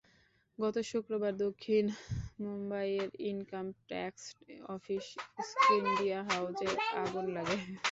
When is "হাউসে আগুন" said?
6.29-7.25